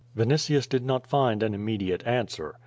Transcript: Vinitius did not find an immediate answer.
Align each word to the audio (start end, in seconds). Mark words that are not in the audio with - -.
Vinitius 0.15 0.67
did 0.67 0.83
not 0.83 1.05
find 1.05 1.43
an 1.43 1.53
immediate 1.53 2.01
answer. 2.07 2.57